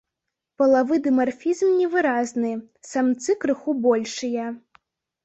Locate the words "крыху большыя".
3.45-4.47